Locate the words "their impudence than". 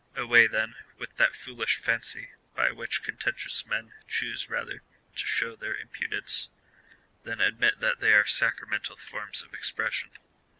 5.55-7.39